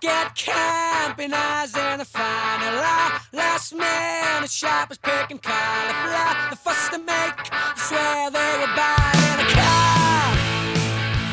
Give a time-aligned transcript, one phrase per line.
[0.00, 3.20] get camping eyes in the final hour.
[3.32, 6.50] Last man at shop is picking cauliflower.
[6.50, 10.37] The fuss to make, you swear they were buying a car.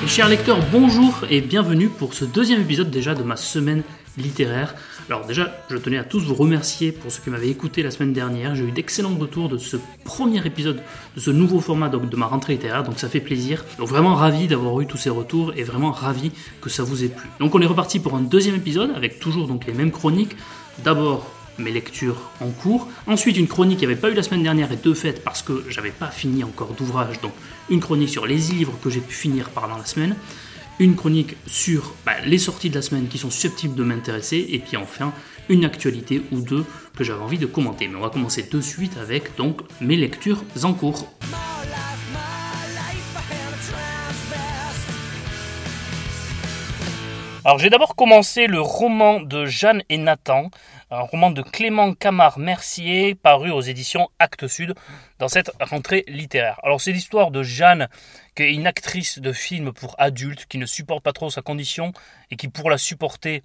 [0.08, 3.84] Chers lecteurs, bonjour et bienvenue pour ce deuxième épisode déjà de ma semaine
[4.18, 4.76] littéraire.
[5.10, 8.14] Alors déjà, je tenais à tous vous remercier pour ce que m'avez écouté la semaine
[8.14, 8.56] dernière.
[8.56, 10.82] J'ai eu d'excellents retours de ce premier épisode
[11.16, 13.66] de ce nouveau format donc de ma rentrée littéraire, donc ça fait plaisir.
[13.78, 17.10] Donc vraiment ravi d'avoir eu tous ces retours et vraiment ravi que ça vous ait
[17.10, 17.28] plu.
[17.40, 20.36] Donc on est reparti pour un deuxième épisode avec toujours donc les mêmes chroniques.
[20.84, 22.88] D'abord mes lectures en cours.
[23.08, 25.66] Ensuite, une chronique qui avait pas eu la semaine dernière et de fait parce que
[25.70, 27.34] j'avais pas fini encore d'ouvrage, donc
[27.70, 30.16] une chronique sur les livres que j'ai pu finir pendant la semaine.
[30.78, 34.46] Une chronique sur bah, les sorties de la semaine qui sont susceptibles de m'intéresser.
[34.50, 35.14] Et puis enfin,
[35.48, 36.66] une actualité ou deux
[36.98, 37.88] que j'avais envie de commenter.
[37.88, 41.08] Mais on va commencer de suite avec donc mes lectures en cours.
[47.46, 50.50] Alors j'ai d'abord commencé le roman de Jeanne et Nathan,
[50.92, 54.74] un roman de Clément Camard-Mercier paru aux éditions Actes Sud
[55.20, 56.60] dans cette rentrée littéraire.
[56.64, 57.88] Alors c'est l'histoire de Jeanne
[58.36, 61.92] qui est une actrice de film pour adultes qui ne supporte pas trop sa condition
[62.32, 63.42] et qui pour la supporter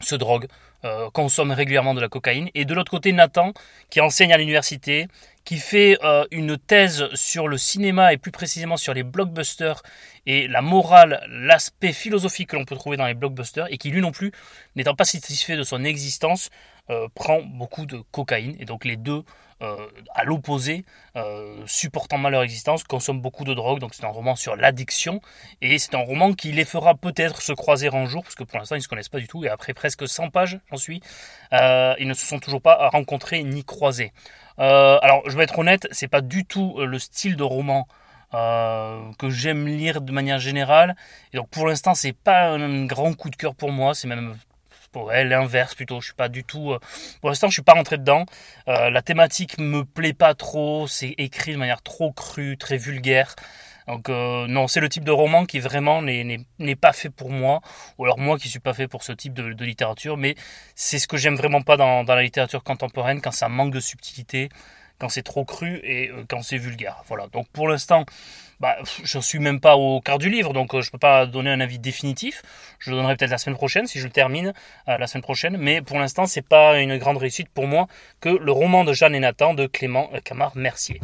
[0.00, 0.46] se drogue,
[0.84, 2.50] euh, consomme régulièrement de la cocaïne.
[2.54, 3.52] Et de l'autre côté, Nathan,
[3.90, 5.08] qui enseigne à l'université,
[5.48, 9.82] qui fait euh, une thèse sur le cinéma et plus précisément sur les blockbusters
[10.26, 14.02] et la morale, l'aspect philosophique que l'on peut trouver dans les blockbusters, et qui lui
[14.02, 14.30] non plus,
[14.76, 16.50] n'étant pas satisfait de son existence,
[16.90, 18.56] euh, prend beaucoup de cocaïne.
[18.58, 19.22] Et donc les deux,
[19.60, 19.76] euh,
[20.14, 20.86] à l'opposé,
[21.16, 23.78] euh, supportant mal leur existence, consomment beaucoup de drogue.
[23.78, 25.20] Donc c'est un roman sur l'addiction,
[25.60, 28.58] et c'est un roman qui les fera peut-être se croiser un jour, parce que pour
[28.58, 31.02] l'instant ils ne se connaissent pas du tout, et après presque 100 pages, j'en suis,
[31.52, 34.12] ils ne se sont toujours pas rencontrés ni croisés.
[34.56, 37.86] Alors je vais être honnête, c'est pas du tout le style de roman
[38.32, 40.96] que j'aime lire de manière générale.
[41.32, 43.94] Et donc pour l'instant, c'est pas un grand coup de cœur pour moi.
[43.94, 44.36] C'est même
[44.96, 46.00] ouais, l'inverse plutôt.
[46.00, 46.72] Je suis pas du tout.
[46.72, 46.78] euh,
[47.20, 48.24] Pour l'instant, je suis pas rentré dedans.
[48.68, 50.86] Euh, la thématique me plaît pas trop.
[50.86, 53.34] C'est écrit de manière trop crue, très vulgaire.
[53.86, 57.60] Donc euh, non, c'est le type de roman qui vraiment n'est pas fait pour moi,
[57.96, 60.34] ou alors moi qui suis pas fait pour ce type de, de littérature, mais
[60.74, 63.80] c'est ce que j'aime vraiment pas dans, dans la littérature contemporaine, quand ça manque de
[63.80, 64.50] subtilité,
[64.98, 67.02] quand c'est trop cru et euh, quand c'est vulgaire.
[67.06, 67.26] Voilà.
[67.28, 68.04] Donc pour l'instant,
[68.60, 71.50] bah, je suis même pas au quart du livre, donc euh, je peux pas donner
[71.50, 72.42] un avis définitif.
[72.80, 74.52] Je le donnerai peut-être la semaine prochaine si je le termine
[74.88, 75.56] euh, la semaine prochaine.
[75.56, 77.86] Mais pour l'instant, c'est pas une grande réussite pour moi
[78.20, 81.00] que le roman de Jeanne et Nathan de Clément euh, Camard-Mercier.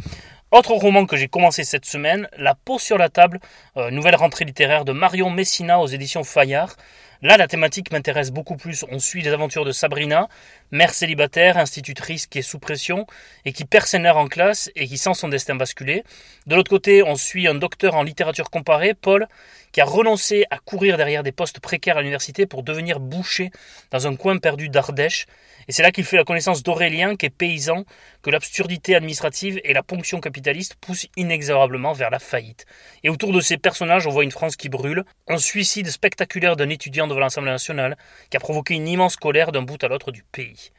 [0.55, 3.41] Autre roman que j'ai commencé cette semaine, La peau sur la table,
[3.77, 6.77] euh, nouvelle rentrée littéraire de Marion Messina aux éditions Fayard.
[7.23, 8.85] Là, la thématique m'intéresse beaucoup plus.
[8.89, 10.29] On suit les aventures de Sabrina,
[10.71, 13.05] mère célibataire, institutrice qui est sous pression
[13.45, 16.05] et qui perd ses nerfs en classe et qui sent son destin basculer.
[16.47, 19.27] De l'autre côté, on suit un docteur en littérature comparée, Paul,
[19.75, 23.51] qui a renoncé à courir derrière des postes précaires à l'université pour devenir boucher
[23.91, 25.27] dans un coin perdu d'Ardèche.
[25.67, 27.85] Et c'est là qu'il fait la connaissance d'Aurélien, qui est paysan,
[28.23, 32.67] que l'absurdité administrative et la ponction capitaliste poussent inexorablement vers la faillite.
[33.03, 36.69] Et autour de ces personnages, on voit une France qui brûle, un suicide spectaculaire d'un
[36.69, 37.97] étudiant devant l'Assemblée nationale,
[38.31, 40.71] qui a provoqué une immense colère d'un bout à l'autre du pays.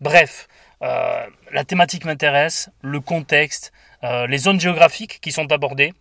[0.00, 0.48] Bref,
[0.82, 3.70] euh, la thématique m'intéresse, le contexte,
[4.02, 5.92] euh, les zones géographiques qui sont abordées.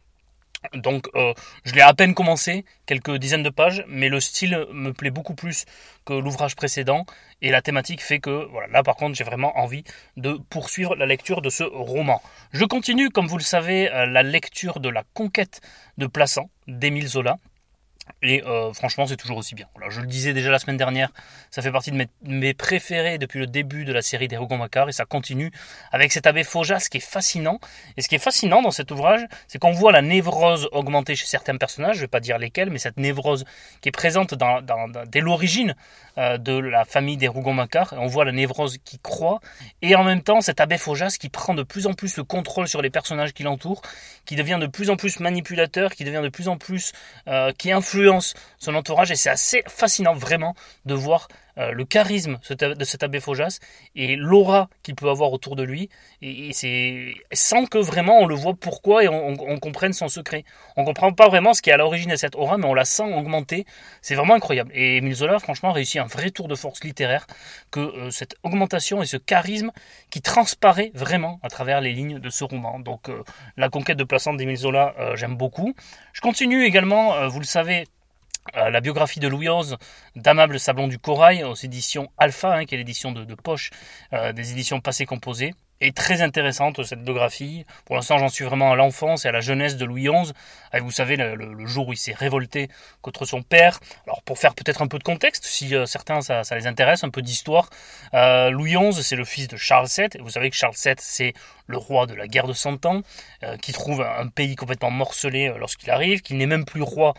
[0.73, 1.33] Donc, euh,
[1.63, 5.33] je l'ai à peine commencé, quelques dizaines de pages, mais le style me plaît beaucoup
[5.33, 5.65] plus
[6.05, 7.05] que l'ouvrage précédent,
[7.41, 9.83] et la thématique fait que, voilà, là par contre, j'ai vraiment envie
[10.17, 12.21] de poursuivre la lecture de ce roman.
[12.51, 15.61] Je continue, comme vous le savez, euh, la lecture de La Conquête
[15.97, 17.37] de Plassans, d'Émile Zola.
[18.21, 19.67] Et euh, franchement, c'est toujours aussi bien.
[19.89, 21.11] Je le disais déjà la semaine dernière,
[21.51, 24.91] ça fait partie de mes, préférés depuis le début de la série des Rougon-Macquart et
[24.91, 25.51] ça continue
[25.91, 27.59] avec cet abbé Faujas qui est fascinant.
[27.97, 31.25] Et ce qui est fascinant dans cet ouvrage, c'est qu'on voit la névrose augmenter chez
[31.25, 33.45] certains personnages, je vais pas dire lesquels, mais cette névrose
[33.81, 34.33] qui est présente
[35.07, 35.75] dès l'origine
[36.17, 37.93] euh, de la famille des Rougon-Macquart.
[37.97, 39.39] On voit la névrose qui croît
[39.81, 42.67] et en même temps cet abbé Faujas qui prend de plus en plus le contrôle
[42.67, 43.81] sur les personnages qui l'entourent,
[44.25, 46.91] qui devient de plus en plus manipulateur, qui devient de plus en plus
[47.27, 47.71] euh, qui
[48.57, 51.27] son entourage et c'est assez fascinant vraiment de voir
[51.59, 53.59] le charisme de cet abbé Faujas
[53.95, 55.89] et l'aura qu'il peut avoir autour de lui
[56.21, 60.45] et, c'est sans que vraiment on le voit pourquoi et on, comprenne son secret.
[60.77, 62.85] On comprend pas vraiment ce qui est à l'origine de cette aura mais on la
[62.85, 63.65] sent augmenter.
[64.01, 64.71] C'est vraiment incroyable.
[64.73, 67.27] Et Zola franchement réussit un vrai tour de force littéraire
[67.71, 69.71] que euh, cette augmentation et ce charisme
[70.09, 72.79] qui transparaît vraiment à travers les lignes de ce roman.
[72.79, 73.23] Donc euh,
[73.57, 75.73] la conquête de Plassans d'Émile Zola, euh, j'aime beaucoup.
[76.13, 77.85] Je continue également, euh, vous le savez,
[78.55, 79.75] euh, la biographie de Louis XI
[80.15, 83.71] d'Amable Sablon du Corail aux éditions Alpha, hein, qui est l'édition de, poche
[84.13, 85.53] euh, des éditions passées composées.
[85.81, 87.65] Est très intéressante, cette biographie.
[87.85, 90.33] Pour l'instant, j'en suis vraiment à l'enfance et à la jeunesse de Louis XI.
[90.81, 92.69] Vous savez, le, jour où il s'est révolté
[93.01, 93.79] contre son père.
[94.05, 97.09] Alors, pour faire peut-être un peu de contexte, si euh, certains ça, les intéresse, un
[97.09, 97.69] peu d'histoire.
[98.13, 100.09] Euh, Louis XI, c'est le fils de Charles VII.
[100.21, 101.33] Vous savez que Charles VII, c'est
[101.67, 103.01] le roi de la guerre de Cent Ans,
[103.43, 107.13] euh, qui trouve un pays complètement morcelé lorsqu'il arrive, qui n'est même plus roi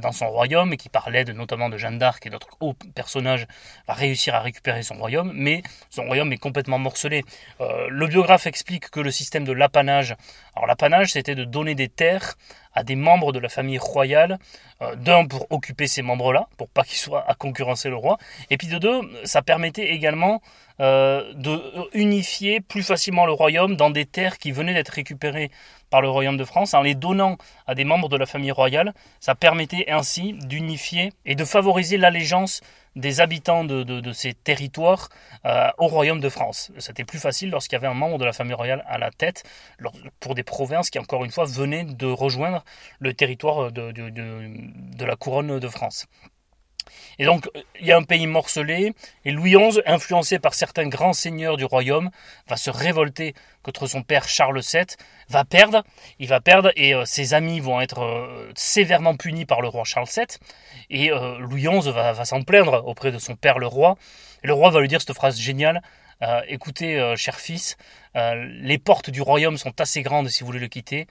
[0.00, 3.46] dans son royaume et qui parlait de, notamment de Jeanne d'Arc et d'autres hauts personnages
[3.86, 7.24] va réussir à récupérer son royaume, mais son royaume est complètement morcelé.
[8.06, 10.16] Biographe explique que le système de l'apanage,
[10.54, 12.34] alors l'apanage c'était de donner des terres
[12.74, 14.38] à des membres de la famille royale,
[14.80, 18.18] euh, d'un pour occuper ces membres-là, pour pas qu'ils soient à concurrencer le roi,
[18.50, 20.40] et puis de deux, ça permettait également
[20.80, 21.60] euh, de
[21.92, 25.50] unifier plus facilement le royaume dans des terres qui venaient d'être récupérées
[25.92, 27.36] par le royaume de France, en les donnant
[27.66, 32.62] à des membres de la famille royale, ça permettait ainsi d'unifier et de favoriser l'allégeance
[32.96, 35.10] des habitants de, ces territoires
[35.44, 36.72] euh, au royaume de France.
[36.78, 39.44] C'était plus facile lorsqu'il y avait un membre de la famille royale à la tête
[40.18, 42.64] pour des provinces qui, encore une fois, venaient de rejoindre
[42.98, 46.06] le territoire de, de la couronne de France.
[47.18, 47.48] Et donc,
[47.80, 48.94] il y a un pays morcelé,
[49.24, 52.10] et Louis XI, influencé par certains grands seigneurs du royaume,
[52.48, 54.84] va se révolter contre son père Charles VII,
[55.28, 55.84] va perdre,
[56.18, 59.84] il va perdre, et euh, ses amis vont être euh, sévèrement punis par le roi
[59.84, 60.26] Charles VII,
[60.90, 63.96] et euh, Louis XI va, s'en plaindre auprès de son père le roi,
[64.42, 65.82] et le roi va lui dire cette phrase géniale,
[66.46, 67.76] écoutez, cher fils,
[68.14, 71.08] les portes du royaume sont assez grandes si vous voulez le quitter,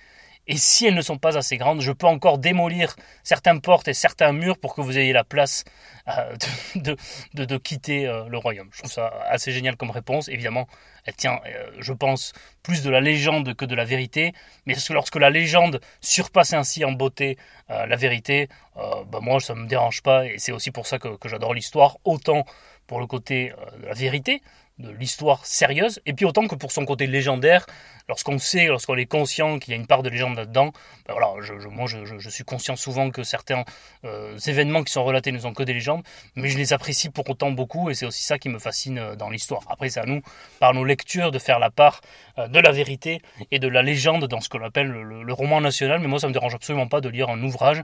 [0.52, 3.94] et si elles ne sont pas assez grandes, je peux encore démolir certaines portes et
[3.94, 5.64] certains murs pour que vous ayez la place
[6.10, 6.36] euh,
[6.76, 8.68] de, quitter euh, le royaume.
[8.74, 10.28] Je trouve ça assez génial comme réponse.
[10.28, 10.68] Évidemment,
[11.06, 12.34] elle tient, euh, je pense,
[12.64, 14.34] plus de la légende que de la vérité.
[14.66, 17.38] Mais lorsque la légende surpasse ainsi en beauté
[17.70, 20.26] la vérité, bah moi, ça ne me dérange pas.
[20.26, 22.44] Et c'est aussi pour ça que j'adore l'histoire, autant
[22.88, 24.42] pour le côté de la vérité,
[24.82, 27.66] de l'histoire sérieuse, et puis autant que pour son côté légendaire,
[28.12, 30.72] lorsqu'on sait, lorsqu'on est conscient qu'il y a une part de légende là-dedans,
[31.08, 33.64] ben voilà, je, moi je, suis conscient souvent que certains
[34.06, 36.04] euh, événements qui sont relatés ne sont que des légendes,
[36.36, 39.16] mais je les apprécie pour autant beaucoup, et c'est aussi ça qui me fascine euh,
[39.16, 39.62] dans l'histoire.
[39.70, 40.22] Après, c'est à nous,
[40.60, 42.02] par nos lectures, de faire la part
[42.38, 46.02] euh, de la vérité et de la légende dans ce qu'on appelle le, roman national,
[46.02, 47.84] mais moi ça me dérange absolument pas de lire un ouvrage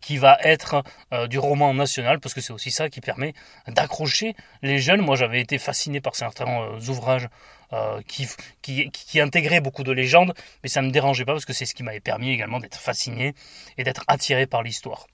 [0.00, 0.84] qui va être
[1.28, 3.34] du roman national, parce que c'est aussi ça qui permet
[3.66, 5.00] d'accrocher les jeunes.
[5.00, 7.28] Moi j'avais été fasciné par certains ouvrages
[7.72, 8.28] euh, qui,
[8.62, 11.66] qui, qui, intégrait beaucoup de légendes, mais ça ne me dérangeait pas parce que c'est
[11.66, 13.34] ce qui m'avait permis également d'être fasciné
[13.76, 15.08] et d'être attiré par l'histoire.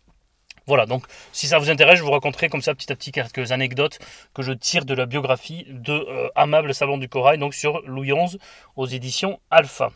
[0.67, 3.53] Voilà, donc si ça vous intéresse, je vous raconterai comme ça petit à petit quelques
[3.53, 3.99] anecdotes
[4.35, 8.12] que je tire de la biographie de euh, Amable Salon du Corail, donc sur Louis
[8.12, 8.38] XI
[8.76, 9.91] aux éditions Alpha.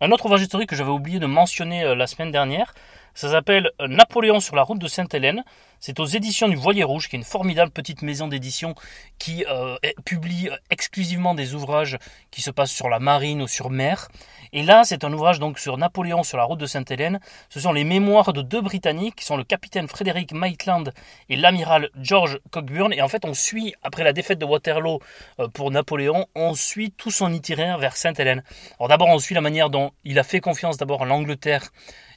[0.00, 2.74] Un autre ouvrage historique que j'avais oublié de mentionner euh, la semaine dernière,
[3.14, 5.44] ça s'appelle Napoléon sur la route de Sainte-Hélène.
[5.80, 8.74] C'est aux éditions du Voilier Rouge, qui est une formidable petite maison d'édition
[9.18, 11.98] qui euh, publie exclusivement des ouvrages
[12.30, 14.08] qui se passent sur la marine ou sur mer.
[14.52, 17.20] Et là, c'est un ouvrage donc sur Napoléon sur la route de Sainte-Hélène.
[17.48, 20.92] Ce sont les mémoires de deux Britanniques, qui sont le capitaine Frédéric Maitland
[21.28, 22.92] et l'amiral George Cockburn.
[22.92, 25.00] Et en fait, on suit, après la défaite de Waterloo
[25.38, 28.42] euh, pour Napoléon, on suit tout son itinéraire vers Sainte-Hélène.
[28.78, 31.70] Alors d'abord, on suit la manière dont il a fait confiance d'abord à l'Angleterre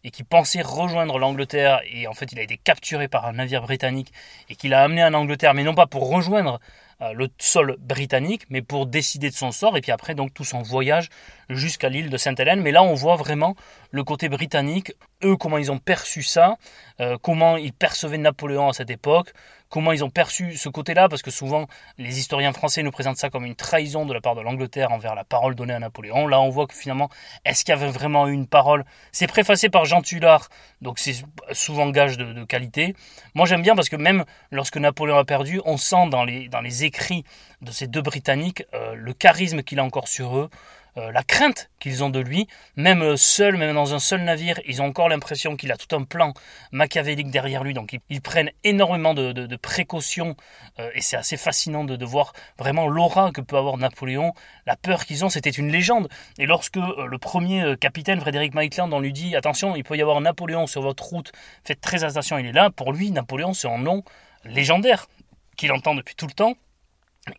[0.03, 3.50] et qui pensait rejoindre l'Angleterre et en fait il a été capturé par un navire
[3.59, 4.13] britannique
[4.47, 6.59] et qu'il a amené en Angleterre mais non pas pour rejoindre
[7.01, 9.75] euh, le sol britannique mais pour décider de son sort.
[9.75, 11.09] Et puis après donc tout son voyage
[11.49, 12.61] jusqu'à l'île de Sainte-Hélène.
[12.61, 13.55] Mais là on voit vraiment
[13.91, 14.93] le côté britannique
[15.23, 16.57] eux comment ils ont perçu ça
[16.99, 19.33] euh, comment ils percevaient Napoléon à cette époque
[19.71, 21.65] comment ils ont perçu ce côté-là, parce que souvent
[21.97, 25.15] les historiens français nous présentent ça comme une trahison de la part de l'Angleterre envers
[25.15, 26.27] la parole donnée à Napoléon.
[26.27, 27.09] Là, on voit que finalement,
[27.45, 28.85] est-ce qu'il y avait vraiment eu une parole?
[29.11, 30.49] C'est préfacé par Jean Tullard,
[30.81, 31.15] donc c'est
[31.53, 32.95] souvent gage de, qualité.
[33.33, 36.61] Moi, j'aime bien parce que même lorsque Napoléon a perdu, on sent dans les, dans
[36.61, 37.23] les écrits
[37.61, 40.49] de ces deux Britanniques euh, le charisme qu'il a encore sur eux.
[40.97, 44.59] Euh, la crainte qu'ils ont de lui, même euh, seul, même dans un seul navire,
[44.65, 46.33] ils ont encore l'impression qu'il a tout un plan
[46.73, 50.35] machiavélique derrière lui, donc ils, prennent énormément de, précautions,
[50.79, 54.33] euh, et c'est assez fascinant de, voir vraiment l'aura que peut avoir Napoléon,
[54.65, 58.99] la peur qu'ils ont, c'était une légende, et lorsque le premier capitaine, Frédéric Maitland, on
[58.99, 61.31] lui dit, attention, il peut y avoir Napoléon sur votre route,
[61.63, 64.03] faites très attention, il est là, pour lui, Napoléon, c'est un nom
[64.43, 65.07] légendaire,
[65.55, 66.55] qu'il entend depuis tout le temps,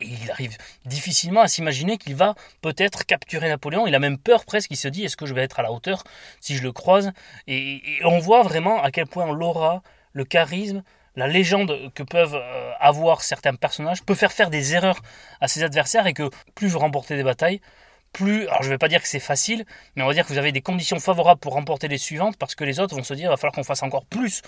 [0.00, 3.86] il arrive difficilement à s'imaginer qu'il va peut-être capturer Napoléon.
[3.86, 5.72] Il a même peur presque, il se dit est-ce que je vais être à la
[5.72, 6.04] hauteur
[6.40, 7.12] si je le croise?
[7.48, 10.82] Et, on voit vraiment à quel point l'aura, le charisme,
[11.16, 15.00] la légende que peuvent euh, avoir certains personnages peut faire faire des erreurs
[15.40, 17.60] à ses adversaires et que plus vous remportez des batailles,
[18.12, 19.64] plus, alors je ne vais pas dire que c'est facile,
[19.96, 22.54] mais on va dire que vous avez des conditions favorables pour remporter les suivantes parce
[22.54, 24.42] que les autres vont se dire il va falloir qu'on fasse encore plus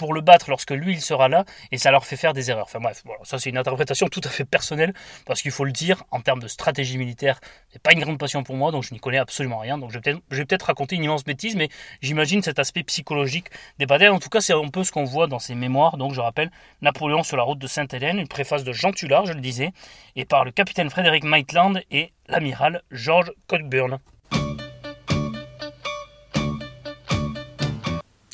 [0.00, 2.64] pour le battre lorsque lui il sera là et ça leur fait faire des erreurs.
[2.64, 4.94] Enfin bref, ça c'est une interprétation tout à fait personnelle
[5.26, 7.38] parce qu'il faut le dire, en termes de stratégie militaire,
[7.68, 9.76] c'est pas une grande passion pour moi donc je n'y connais absolument rien.
[9.76, 11.68] Donc je vais peut-être peut raconter une immense bêtise, mais
[12.00, 14.08] j'imagine cet aspect psychologique des batailles.
[14.08, 15.98] En tout cas, c'est un peu ce qu'on voit dans ses mémoires.
[15.98, 19.34] Donc je rappelle Napoléon sur la route de Sainte-Hélène, une préface de Jean Tullard, je
[19.34, 19.72] le disais,
[20.16, 23.98] et par le capitaine Frédéric Maitland et l'amiral George Cockburn.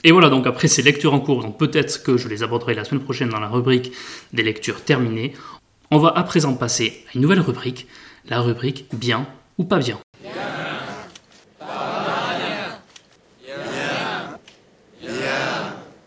[0.07, 2.85] Et voilà donc après ces lectures en cours, donc peut-être que je les aborderai la
[2.85, 3.91] semaine prochaine dans la rubrique
[4.33, 5.35] des lectures terminées,
[5.91, 7.89] on va à présent passer à une nouvelle rubrique,
[8.29, 9.27] la rubrique bien
[9.59, 9.99] ou pas bien.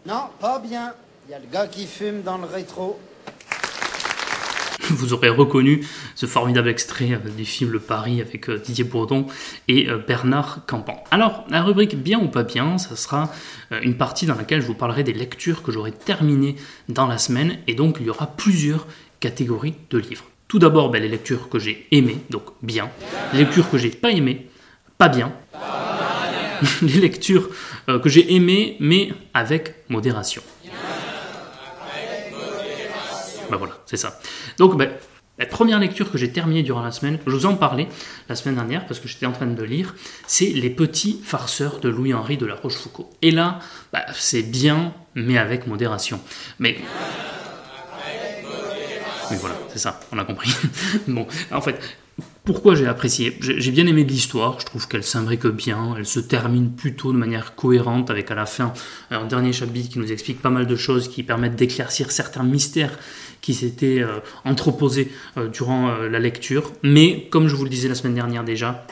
[0.05, 0.93] Non, pas bien.
[1.27, 2.97] Il y a le gars qui fume dans le rétro.
[4.95, 9.27] vous aurez reconnu ce formidable extrait euh, du film Le Paris avec euh, Didier Bourdon
[9.67, 11.03] et euh, Bernard Campan.
[11.11, 13.31] Alors, la rubrique bien ou pas bien, ça sera
[13.83, 16.55] une partie dans laquelle je vous parlerai des lectures que j'aurai terminées
[16.87, 18.87] dans la semaine, et donc il y aura plusieurs
[19.19, 20.25] catégories de livres.
[20.47, 22.89] Tout d'abord, ben, les lectures que j'ai aimées, donc bien.
[23.33, 24.47] Les lectures que j'ai pas aimées,
[24.97, 25.31] pas bien.
[26.81, 27.49] les lectures
[27.87, 30.41] que j'ai aimées, mais avec modération.
[33.49, 34.19] Ben voilà, c'est ça.
[34.57, 34.89] Donc, ben,
[35.39, 37.87] la première lecture que j'ai terminée durant la semaine, je vous en parlais
[38.27, 39.95] la semaine dernière parce que j'étais en train de lire,
[40.27, 43.07] c'est Les Petits Farceurs de Louis-Henri de la Rochefoucauld.
[43.21, 43.59] Et là,
[43.93, 46.19] ben, c'est bien, mais avec modération.
[46.59, 46.77] Mais.
[49.31, 50.51] Mais voilà, c'est ça, on a compris.
[51.07, 51.79] bon, en fait,
[52.43, 56.71] pourquoi j'ai apprécié J'ai bien aimé l'histoire, je trouve qu'elle s'imbrique bien, elle se termine
[56.71, 58.73] plutôt de manière cohérente avec à la fin
[59.11, 62.97] un dernier chapitre qui nous explique pas mal de choses qui permettent d'éclaircir certains mystères
[63.41, 66.71] qui s'étaient euh, entreposés euh, durant euh, la lecture.
[66.83, 68.85] Mais comme je vous le disais la semaine dernière déjà,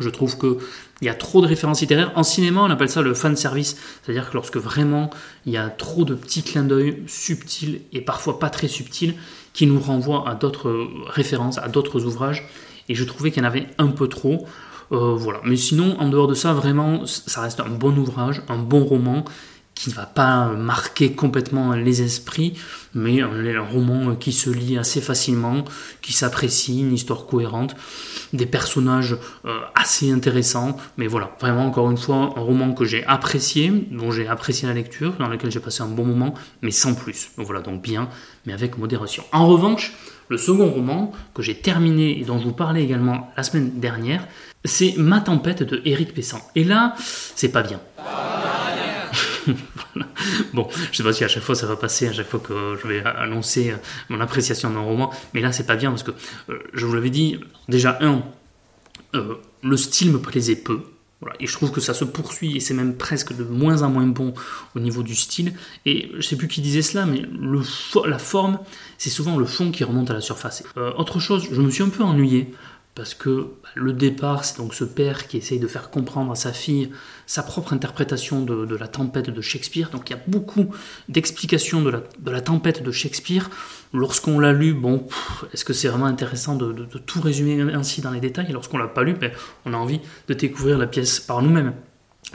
[0.00, 0.58] je trouve que
[1.00, 2.12] il y a trop de références littéraires.
[2.14, 5.10] En cinéma, on appelle ça le fan service, c'est-à-dire que lorsque vraiment
[5.46, 9.14] il y a trop de petits clins d'œil subtils et parfois pas très subtils
[9.52, 12.46] qui nous renvoient à d'autres références, à d'autres ouvrages.
[12.88, 14.46] Et je trouvais qu'il y en avait un peu trop.
[14.90, 15.40] voilà.
[15.44, 19.24] Mais sinon, en dehors de ça, vraiment, ça reste un bon ouvrage, un bon roman
[19.82, 22.54] qui ne va pas marquer complètement les esprits,
[22.94, 25.64] mais un, roman qui se lit assez facilement,
[26.02, 27.74] qui s'apprécie, une histoire cohérente,
[28.32, 33.04] des personnages euh, assez intéressants, mais voilà, vraiment encore une fois, un roman que j'ai
[33.06, 36.94] apprécié, dont j'ai apprécié la lecture, dans lequel j'ai passé un bon moment, mais sans
[36.94, 37.30] plus.
[37.36, 38.08] Donc voilà, donc bien,
[38.46, 39.24] mais avec modération.
[39.32, 39.94] En revanche,
[40.28, 44.28] le second roman que j'ai terminé et dont je vous parlais également la semaine dernière,
[44.64, 46.38] c'est Ma tempête de Éric Pessan.
[46.54, 46.94] Et là,
[47.34, 47.80] c'est pas bien.
[50.54, 52.76] Bon, je sais pas si à chaque fois ça va passer, à chaque fois que
[52.82, 53.74] je vais annoncer
[54.08, 56.12] mon appréciation d'un roman, mais là c'est pas bien parce que
[56.48, 58.22] euh, je vous l'avais dit, déjà un,
[59.14, 60.80] euh, le style me plaisait peu.
[61.38, 64.06] et je trouve que ça se poursuit et c'est même presque de moins en moins
[64.06, 64.34] bon
[64.74, 65.54] au niveau du style.
[65.86, 67.60] Et je sais plus qui disait cela, mais le,
[68.08, 68.58] la forme,
[68.98, 70.64] c'est souvent le fond qui remonte à la surface.
[70.76, 72.52] Euh, autre chose, je me suis un peu ennuyé
[72.94, 76.34] parce que bah, le départ, c'est donc ce père qui essaye de faire comprendre à
[76.34, 76.90] sa fille
[77.26, 79.88] sa propre interprétation de, la tempête de Shakespeare.
[79.90, 80.66] Donc il y a beaucoup
[81.08, 81.90] d'explications de
[82.30, 83.48] la, tempête de Shakespeare.
[83.94, 85.06] Lorsqu'on l'a lu, bon,
[85.52, 88.46] est-ce que c'est vraiment intéressant de, tout résumer ainsi dans les détails?
[88.50, 89.30] Et lorsqu'on l'a pas lu, ben,
[89.64, 91.72] on a envie de découvrir la pièce par nous-mêmes.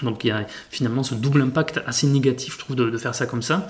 [0.02, 3.26] Donc il y a finalement ce double impact assez négatif, je trouve, de, faire ça
[3.28, 3.68] comme ça.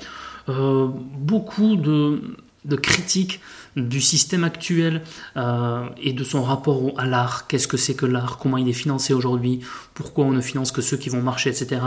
[0.50, 2.22] Euh, beaucoup de,
[2.68, 3.42] de critiques
[3.78, 5.04] du système actuel
[5.38, 7.48] euh, et de son rapport à l'art.
[7.48, 8.40] Qu'est-ce que c'est que l'art?
[8.40, 9.60] Comment il est financé aujourd'hui?
[9.94, 11.82] Pourquoi on ne finance que ceux qui vont marcher, etc.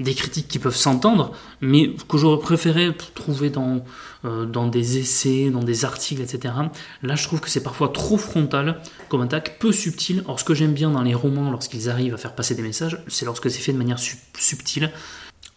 [0.00, 3.84] Des critiques qui peuvent s'entendre, mais que j'aurais préféré trouver dans,
[4.24, 6.54] euh, dans des essais, dans des articles, etc.
[7.02, 10.24] Là, je trouve que c'est parfois trop frontal comme attaque, peu subtil.
[10.26, 13.02] Or, ce que j'aime bien dans les romans, lorsqu'ils arrivent à faire passer des messages,
[13.06, 14.90] c'est lorsque c'est fait de manière subtile.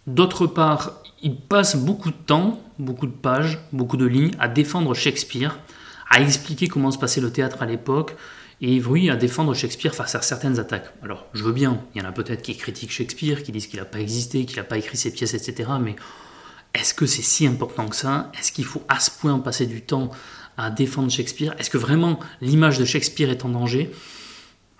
[0.07, 4.93] D'autre part, il passe beaucoup de temps, beaucoup de pages, beaucoup de lignes à défendre
[4.93, 5.59] Shakespeare,
[6.09, 8.15] à expliquer comment se passait le théâtre à l'époque,
[8.63, 10.93] et oui, à défendre Shakespeare face à certaines attaques.
[11.01, 13.79] Alors, je veux bien, il y en a peut-être qui critiquent Shakespeare, qui disent qu'il
[13.79, 15.69] n'a pas existé, qu'il n'a pas écrit ses pièces, etc.
[15.81, 15.95] Mais
[16.75, 18.31] est-ce que c'est si important que ça?
[18.39, 20.11] Est-ce qu'il faut à ce point passer du temps
[20.57, 21.55] à défendre Shakespeare?
[21.57, 23.91] Est-ce que vraiment l'image de Shakespeare est en danger?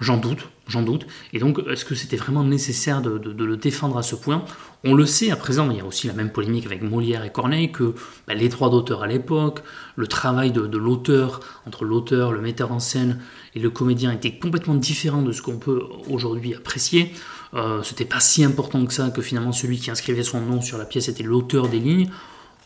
[0.02, 1.06] J'en doute, j'en doute.
[1.32, 4.44] Et donc, est-ce que c'était vraiment nécessaire de, le défendre à ce point?
[4.84, 7.32] On le sait à présent, il y a aussi la même polémique avec Molière et
[7.32, 7.94] Corneille, que
[8.28, 9.60] bah, les droits d'auteur à l'époque,
[9.96, 13.20] le travail de, l'auteur, entre l'auteur, le metteur en scène
[13.54, 17.14] et le comédien était complètement différent de ce qu'on peut aujourd'hui apprécier.
[17.54, 20.80] Euh, c'était pas si important que ça, que finalement celui qui inscrivait son nom sur
[20.80, 22.10] la pièce était l'auteur des lignes.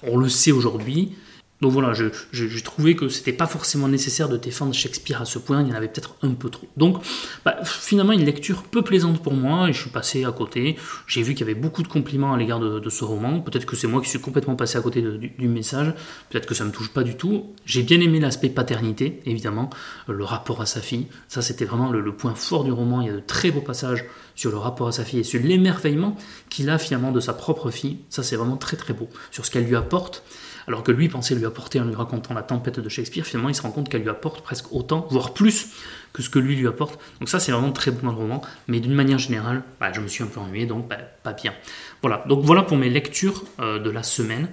[0.04, 1.18] On le sait aujourd'hui.
[1.62, 5.40] Donc voilà, je, je, trouvé que c'était pas forcément nécessaire de défendre Shakespeare à ce
[5.40, 6.68] point, il y en avait peut-être un peu trop.
[6.76, 7.02] Donc
[7.46, 10.76] bah, finalement une lecture peu plaisante pour moi, et je suis passé à côté.
[11.08, 13.40] J'ai vu qu'il y avait beaucoup de compliments à l'égard de, ce roman.
[13.40, 15.94] Peut-être que c'est moi qui suis complètement passé à côté du, message,
[16.30, 17.54] peut-être que ça me touche pas du tout.
[17.66, 19.70] J'ai bien aimé l'aspect paternité, évidemment,
[20.10, 21.08] le rapport à sa fille.
[21.30, 23.00] Ça c'était vraiment le, le point fort du roman.
[23.00, 24.04] Il y a de très beaux passages
[24.36, 26.18] sur le rapport à sa fille et sur l'émerveillement
[26.50, 28.00] qu'il a finalement de sa propre fille.
[28.10, 29.08] Ça c'est vraiment très très beau.
[29.32, 30.22] Sur ce qu'elle lui apporte
[30.68, 33.56] alors que lui pensait lui apporter en lui racontant la tempête de Shakespeare, finalement il
[33.56, 35.68] se rend compte qu'elle lui apporte presque autant, voire plus
[36.14, 37.00] que ce que lui lui apporte.
[37.20, 40.02] Donc ça c'est vraiment très bon dans le roman, mais d'une manière générale, bah, je
[40.02, 41.54] me suis un peu ennuyé, donc bah, pas bien.
[42.02, 44.48] Voilà, donc voilà pour mes lectures euh, de la semaine,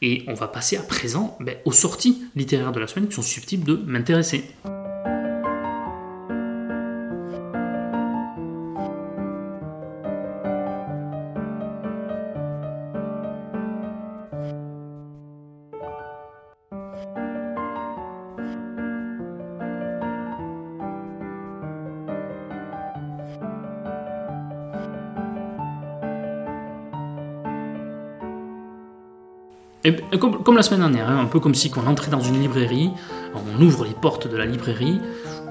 [0.00, 3.22] et on va passer à présent bah, aux sorties littéraires de la semaine qui sont
[3.22, 4.44] susceptibles de m'intéresser.
[29.84, 32.90] Et comme, la semaine dernière, hein, un peu comme si on entrait dans une librairie,
[33.34, 35.00] on ouvre les portes de la librairie,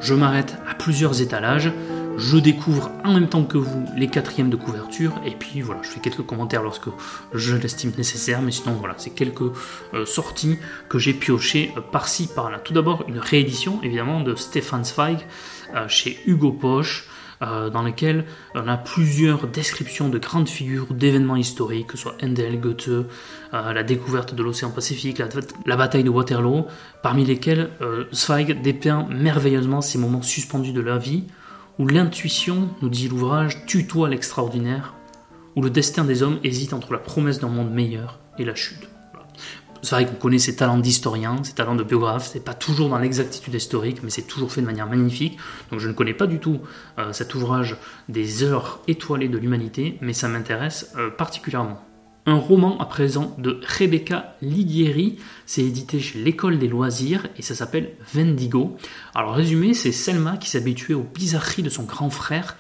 [0.02, 1.72] je m'arrête à plusieurs étalages,
[2.18, 5.90] je découvre en même temps que vous les quatrièmes de couverture, et puis voilà, je
[5.90, 6.90] fais quelques commentaires lorsque
[7.34, 9.54] je l'estime nécessaire, mais sinon voilà, c'est quelques
[9.94, 10.58] euh, sorties
[10.90, 12.60] que j'ai piochées euh, par-ci, par-là.
[12.60, 15.20] Tout d'abord, une réédition évidemment de Stefan Zweig
[15.76, 17.08] euh, chez Hugo Poche.
[17.44, 18.26] Euh, dans lesquels
[18.56, 23.04] on a plusieurs descriptions de grandes figures d'événements historiques, que ce soit Handel, Goethe, euh,
[23.52, 25.22] la découverte de l'océan Pacifique,
[25.66, 26.66] la, bataille de Waterloo,
[27.04, 31.26] parmi lesquels euh, Zweig dépeint merveilleusement ces moments suspendus de la vie,
[31.78, 34.96] où l'intuition, nous dit l'ouvrage, tutoie l'extraordinaire,
[35.56, 38.90] où le destin des hommes hésite entre la promesse d'un monde meilleur et la chute.
[39.88, 42.98] C'est vrai qu'on connaît ses talents d'historien, ses talents de biographe, c'est pas toujours dans
[42.98, 45.38] l'exactitude historique, mais c'est toujours fait de manière magnifique.
[45.72, 46.60] Donc je ne connais pas du tout
[47.00, 47.78] euh, cet ouvrage
[48.10, 51.82] des heures étoilées de l'humanité, mais ça m'intéresse euh, particulièrement.
[52.26, 57.56] Un roman à présent de Rebecca Lighieri, c'est édité chez l'École des loisirs et ça
[57.56, 58.76] s'appelle Vendigo.
[59.16, 62.58] Alors résumé, c'est Selma qui s'est habituée aux bizarreries de son grand frère,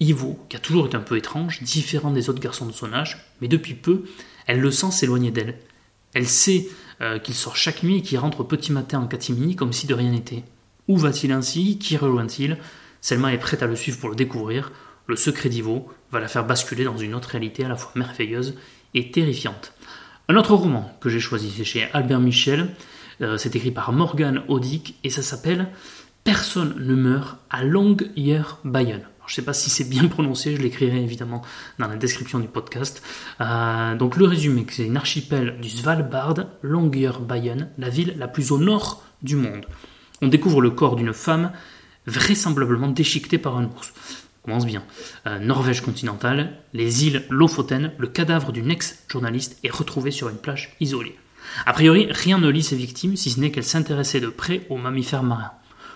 [0.00, 3.28] Ivo, qui a toujours été un peu étrange, différent des autres garçons de son âge,
[3.40, 4.02] mais depuis peu,
[4.48, 5.56] elle le sent s'éloigner d'elle.
[6.14, 6.68] Elle sait
[7.00, 9.94] euh, qu'il sort chaque nuit et qu'il rentre petit matin en catimini comme si de
[9.94, 10.44] rien n'était.
[10.88, 11.78] Où va-t-il ainsi?
[11.78, 12.58] Qui rejoint-il?
[13.00, 14.72] Selma est prête à le suivre pour le découvrir.
[15.06, 18.54] Le secret d'Ivo va la faire basculer dans une autre réalité à la fois merveilleuse
[18.94, 19.74] et terrifiante.
[20.28, 22.68] Un autre roman que j'ai choisi, c'est chez Albert Michel.
[23.20, 25.68] Euh, c'est écrit par Morgan Odick et ça s'appelle
[26.24, 30.60] Personne ne meurt à Longyear Bayonne je ne sais pas si c'est bien prononcé, je
[30.60, 31.42] l'écrirai évidemment
[31.78, 33.02] dans la description du podcast.
[33.40, 38.58] Euh, donc le résumé, c'est une archipel du Svalbard, Longyearbyen, la ville la plus au
[38.58, 39.66] nord du monde.
[40.22, 41.52] On découvre le corps d'une femme
[42.06, 43.92] vraisemblablement déchiquetée par un ours.
[44.42, 44.82] commence bien.
[45.26, 50.76] Euh, Norvège continentale, les îles Lofoten, le cadavre d'une ex-journaliste est retrouvé sur une plage
[50.80, 51.16] isolée.
[51.66, 54.76] A priori, rien ne lie ces victimes si ce n'est qu'elles s'intéressaient de près aux
[54.76, 55.52] mammifères marins.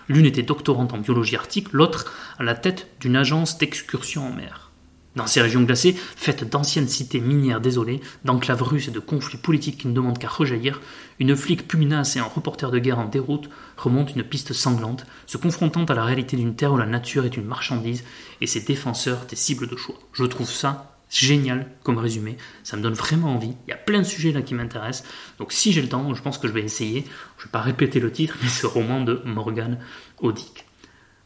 [0.09, 4.69] L'une était doctorante en biologie arctique, l'autre à la tête d'une agence d'excursion en mer.
[5.15, 9.79] Dans ces régions glacées, faites d'anciennes cités minières désolées, d'enclaves russes et de conflits politiques
[9.79, 10.81] qui ne demandent qu'à rejaillir,
[11.19, 15.37] une flic pugnace et un reporter de guerre en déroute remontent une piste sanglante, se
[15.37, 18.03] confrontant à la réalité d'une terre où la nature est une marchandise
[18.41, 19.99] et ses défenseurs des cibles de choix.
[20.13, 22.37] Je trouve ça génial comme résumé.
[22.63, 23.53] Ça me donne vraiment envie.
[23.67, 25.07] Il y a plein de sujets là qui m'intéressent.
[25.37, 27.01] Donc si j'ai le temps, je pense que je vais essayer.
[27.37, 29.79] Je ne vais pas répéter le titre, mais ce roman de Morgan
[30.21, 30.65] Odick.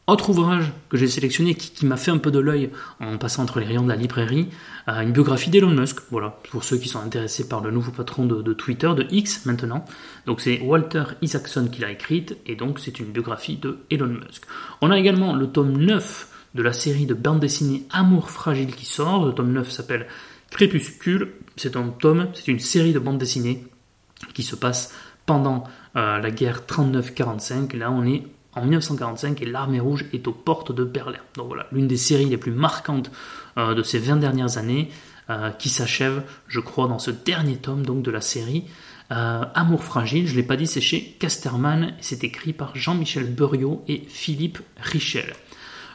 [0.05, 3.61] Autre ouvrage que j'ai sélectionné qui, m'a fait un peu de l'œil en passant entre
[3.61, 4.49] les rayons de la librairie,
[4.89, 8.25] euh, une biographie d'Elon Musk, voilà, pour ceux qui sont intéressés par le nouveau patron
[8.25, 9.85] de, de Twitter, de X maintenant.
[10.25, 14.43] Donc c'est Walter Isaacson qui l'a écrite, et donc c'est une biographie de Elon Musk.
[14.81, 18.85] On a également le tome 9 de la série de bande dessinée Amour fragile qui
[18.85, 19.25] sort.
[19.25, 20.07] Le tome 9 s'appelle
[20.49, 21.33] Crépuscule.
[21.55, 23.65] C'est un tome, c'est une série de bandes dessinées
[24.33, 24.93] qui se passe
[25.25, 25.63] pendant
[25.95, 27.75] euh, la guerre 39-45.
[27.77, 31.19] Là, on est en 1945 et l'armée rouge est aux portes de Berlin.
[31.35, 33.11] Donc voilà, l'une des séries les plus marquantes
[33.57, 34.89] euh, de ces 20 dernières années
[35.29, 38.65] euh, qui s'achève, je crois, dans ce dernier tome donc de la série.
[39.09, 43.83] Amour fragile, je ne l'ai pas dit, c'est chez Casterman c'est écrit par Jean-Michel Buriot
[43.87, 45.35] et Philippe Richel.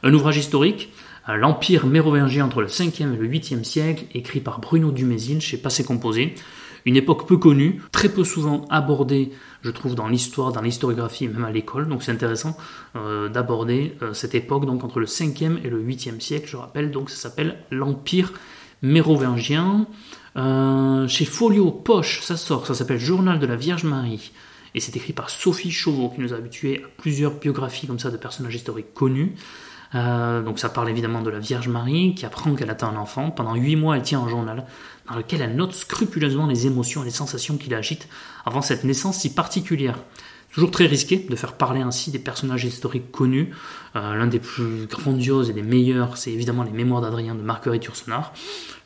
[0.03, 0.93] Un ouvrage historique,
[1.29, 5.57] euh, L'Empire mérovingien entre le 5e et le 8e siècle, écrit par Bruno Dumézil chez
[5.57, 6.35] Passé Composé.
[6.85, 9.31] Une époque peu connue, très peu souvent abordée,
[9.63, 11.89] je trouve, dans l'histoire, dans l'historiographie et même à l'école.
[11.89, 12.57] Donc c'est intéressant
[12.95, 16.47] euh, d'aborder euh, cette époque donc entre le 5e et le 8e siècle.
[16.49, 18.33] Je rappelle, donc ça s'appelle l'Empire
[18.81, 19.87] mérovingien.
[21.09, 24.31] chez Folio Poche, ça sort, ça s'appelle Journal de la Vierge Marie.
[24.77, 28.13] et c'est écrit par Sophie Chauveau, qui nous a habitués à plusieurs biographies comme ça
[28.13, 29.35] de personnages historiques connus.
[29.95, 33.31] Euh, donc ça parle évidemment de la Vierge Marie qui apprend qu'elle attend un enfant.
[33.31, 34.65] Pendant huit mois, elle tient un journal
[35.09, 38.09] dans lequel elle note scrupuleusement les émotions et les sensations qui l'agitent
[38.45, 39.99] avant cette naissance si particulière.
[40.53, 43.51] Toujours très risqué de faire parler ainsi des personnages historiques connus.
[43.97, 47.85] Euh, l'un des plus grandioses et des meilleurs, c'est évidemment les Mémoires d'Adrien de Marguerite
[47.85, 48.33] Yourcenar.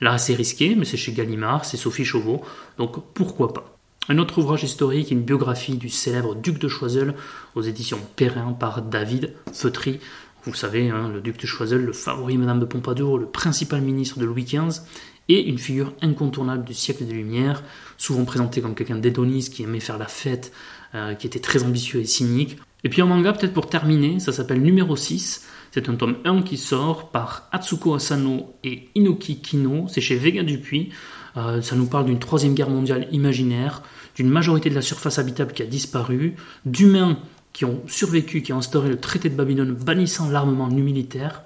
[0.01, 2.43] Là, c'est risqué, mais c'est chez Gallimard, c'est Sophie Chauveau,
[2.79, 3.73] donc pourquoi pas?
[4.09, 7.15] Un autre ouvrage historique, une biographie du célèbre duc de Choiseul
[7.55, 10.01] aux éditions Perrin par David Feutry.
[10.45, 14.19] Vous savez, hein, le duc de Choiseul, le favori Madame de Pompadour, le principal ministre
[14.19, 14.83] de Louis XV,
[15.29, 17.63] et une figure incontournable du siècle des Lumières,
[17.97, 20.53] souvent présenté comme quelqu'un d'hédoniste qui aimait faire la fête,
[20.95, 22.59] euh, qui était très ambitieux et cynique.
[22.85, 25.47] Et puis un manga, peut-être pour terminer, ça s'appelle Numéro 6.
[25.71, 29.87] C'est un tome 1 qui sort par Atsuko Asano et Inoki Kino.
[29.89, 30.91] C'est chez Vega Dupuis.
[31.37, 33.83] Euh, ça nous parle d'une troisième guerre mondiale imaginaire,
[34.17, 36.35] d'une majorité de la surface habitable qui a disparu,
[36.67, 37.17] d'humains
[37.53, 41.43] qui ont survécu, qui ont instauré le traité de Babylone bannissant l'armement nu militaire.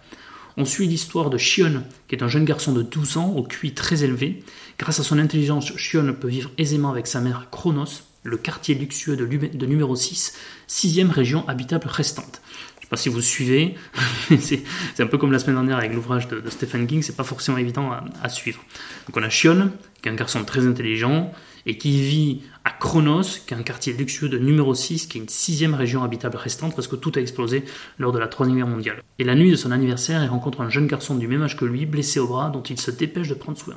[0.56, 3.74] On suit l'histoire de Shion, qui est un jeune garçon de 12 ans au QI
[3.74, 4.42] très élevé.
[4.78, 9.16] Grâce à son intelligence, Shion peut vivre aisément avec sa mère Chronos, le quartier luxueux
[9.16, 10.34] de, numéro 6,
[10.66, 12.40] sixième région habitable restante.
[12.46, 13.74] Je ne sais pas si vous suivez,
[14.40, 14.62] c'est
[15.00, 17.92] un peu comme la semaine dernière avec l'ouvrage de, Stephen King, c'est pas forcément évident
[17.92, 18.64] à, à, suivre.
[19.06, 21.32] Donc on a Shion, qui est un garçon très intelligent,
[21.66, 25.20] et qui vit à Chronos, qui est un quartier luxueux de numéro 6, qui est
[25.20, 27.64] une sixième région habitable restante, parce que tout a explosé
[27.96, 29.04] lors de la Troisième Guerre mondiale.
[29.20, 31.64] Et la nuit de son anniversaire, il rencontre un jeune garçon du même âge que
[31.64, 33.76] lui, blessé au bras, dont il se dépêche de prendre soin.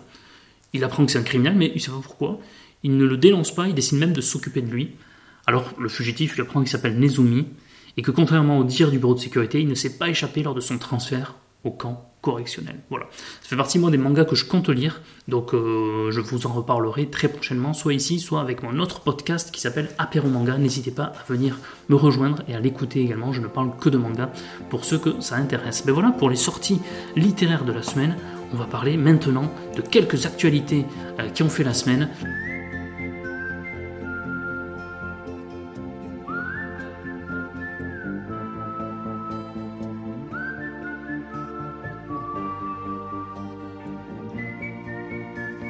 [0.73, 2.39] Il apprend que c'est un criminel, mais il ne sait pas pourquoi.
[2.81, 4.93] Il ne le dénonce pas, il décide même de s'occuper de lui.
[5.45, 7.45] Alors le fugitif lui apprend qu'il s'appelle Nezumi,
[7.95, 10.55] et que contrairement au dire du bureau de sécurité, il ne s'est pas échappé lors
[10.55, 12.75] de son transfert au camp correctionnel.
[12.89, 13.05] Voilà.
[13.41, 16.53] Ça fait partie moi des mangas que je compte lire, donc euh, je vous en
[16.53, 20.57] reparlerai très prochainement, soit ici, soit avec mon autre podcast qui s'appelle Apéro Manga.
[20.57, 23.31] N'hésitez pas à venir me rejoindre et à l'écouter également.
[23.31, 24.31] Je ne parle que de manga
[24.69, 25.85] pour ceux que ça intéresse.
[25.85, 26.81] Mais voilà pour les sorties
[27.15, 28.17] littéraires de la semaine.
[28.53, 30.85] On va parler maintenant de quelques actualités
[31.19, 32.09] euh, qui ont fait la semaine.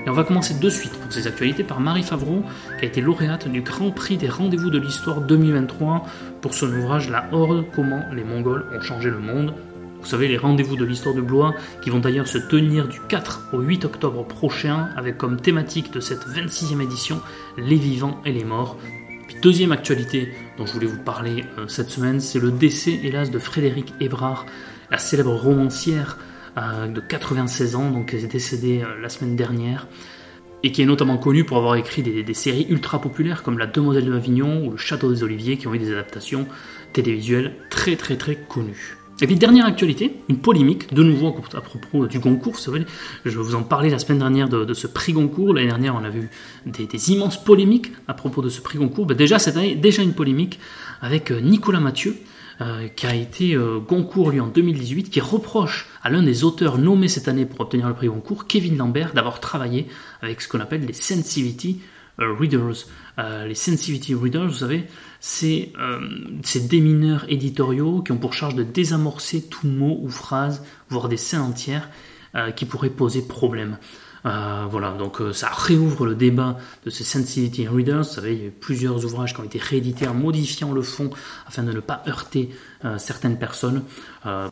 [0.10, 2.44] On va commencer de suite pour ces actualités par Marie Favreau,
[2.80, 6.04] qui a été lauréate du Grand Prix des rendez-vous de l'histoire 2023
[6.42, 9.54] pour son ouvrage La Horde, comment les Mongols ont changé le monde.
[10.02, 13.50] Vous savez, les rendez-vous de l'histoire de Blois, qui vont d'ailleurs se tenir du 4
[13.54, 17.22] au 8 octobre prochain, avec comme thématique de cette 26e édition
[17.60, 18.78] les vivants et les morts.
[19.44, 23.38] Deuxième actualité dont je voulais vous parler euh, cette semaine, c'est le décès, hélas, de
[23.38, 24.48] Frédéric Hébrard,
[24.90, 26.18] la célèbre romancière
[26.88, 29.88] de 96 ans, donc est décédée euh, la semaine dernière,
[30.64, 34.06] et qui est notamment connue pour avoir écrit des, séries ultra populaires comme La Demoiselle
[34.06, 36.48] de Avignon ou Le Château des Oliviers, qui ont eu des adaptations
[36.94, 38.98] télévisuelles très très très connues.
[39.22, 42.58] Et puis dernière actualité, une polémique, de nouveau à propos du Goncourt.
[43.26, 45.54] Je vous en parlais la semaine dernière de, ce prix Goncourt.
[45.54, 46.30] L'année dernière, on a vu
[46.66, 49.06] des, immenses polémiques à propos de ce prix Goncourt.
[49.06, 50.60] Ben déjà cette année, déjà une polémique
[51.02, 52.16] avec euh, Nicolas Mathieu,
[52.62, 56.78] euh, qui a été euh, Goncourt lui en 2018, qui reproche à l'un des auteurs
[56.78, 59.88] nommés cette année pour obtenir le prix Goncourt, Kevin Lambert, d'avoir travaillé
[60.22, 61.82] avec ce qu'on appelle les sensitivity
[62.18, 62.86] readers.
[63.18, 64.88] les sensitivity readers, vous savez,
[65.22, 65.72] c'est
[66.44, 71.16] ces démineurs éditoriaux qui ont pour charge de désamorcer tout mot ou phrase, voire des
[71.16, 71.90] scènes entières,
[72.58, 73.78] qui pourraient poser problème.
[74.26, 78.00] Euh, voilà, donc euh, ça réouvre le débat de ces sensitivity readers.
[78.00, 80.82] Vous savez, il y a eu plusieurs ouvrages qui ont été réédités en modifiant le
[80.82, 81.10] fond
[81.48, 82.50] afin de ne pas heurter
[82.86, 83.84] euh, certaines personnes.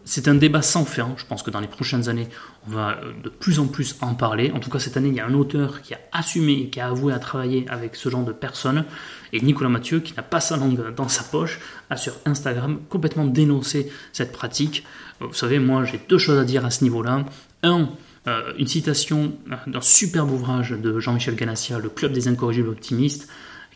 [0.06, 1.14] c'est un débat sans fin.
[1.18, 2.28] Je pense que dans les prochaines années,
[2.68, 4.52] on va de plus en plus en parler.
[4.52, 6.88] En tout cas, cette année, il y a un auteur qui a assumé, qui a
[6.88, 8.86] avoué à travailler avec ce genre de personnes.
[9.34, 13.26] Et Nicolas Mathieu, qui n'a pas sa langue dans sa poche, a sur Instagram complètement
[13.26, 14.86] dénoncé cette pratique.
[15.20, 17.26] Vous savez, moi, j'ai deux choses à dire à ce niveau-là.
[17.64, 17.90] Un,
[18.28, 19.34] euh, une citation
[19.68, 23.30] d'un superbe ouvrage de Jean-Michel Ganassia, Le Club des incorrigibles optimistes,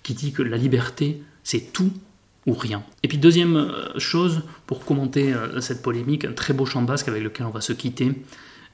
[0.03, 1.91] qui dit que la liberté, c'est tout
[2.47, 2.83] ou rien.
[3.03, 7.07] Et puis deuxième euh, chose, pour commenter euh, cette polémique, un très beau chant basque
[7.07, 8.11] avec lequel on va se quitter,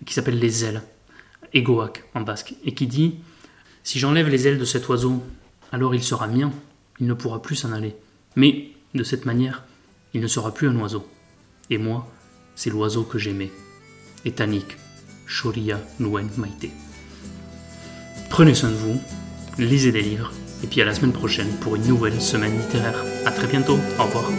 [0.06, 0.82] qui s'appelle Les ailes,
[1.54, 3.16] Egoak en basque, et qui dit
[3.84, 5.22] Si j'enlève les ailes de cet oiseau,
[5.72, 6.52] alors il sera mien,
[7.00, 7.96] il ne pourra plus s'en aller.
[8.36, 9.64] Mais, de cette manière,
[10.14, 11.06] il ne sera plus un oiseau.
[11.70, 12.12] Et moi,
[12.56, 13.52] c'est l'oiseau que j'aimais.
[14.26, 14.78] Et Tanik,
[15.28, 16.72] Shoria Nuen Maite.
[18.30, 19.00] Prenez soin de vous,
[19.60, 20.32] lisez des livres,
[20.64, 23.04] et puis à la semaine prochaine pour une nouvelle semaine littéraire.
[23.26, 24.32] A très bientôt, au revoir.